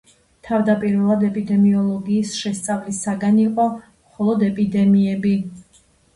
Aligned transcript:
თავდაპირველად, 0.45 1.25
ეპიდემიოლოგიის 1.27 2.31
შესწავლის 2.39 3.03
საგანი 3.09 3.45
იყო 3.45 3.67
მხოლოდ 3.77 4.49
ეპიდემიები. 4.51 5.37